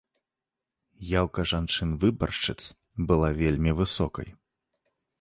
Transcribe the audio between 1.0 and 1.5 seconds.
Яўка